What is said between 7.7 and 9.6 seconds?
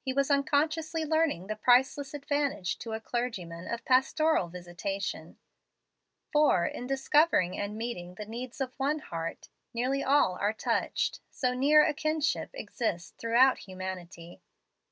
meeting the needs of one heart,